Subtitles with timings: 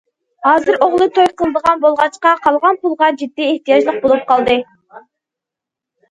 [0.45, 5.05] ھازىر ئوغلى توي قىلىدىغان بولغاچقا، قالغان پۇلغا جىددىي ئېھتىياجلىق بولۇپ قالغانىدى.